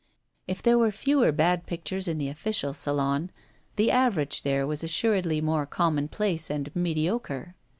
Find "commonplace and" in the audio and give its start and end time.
5.67-6.75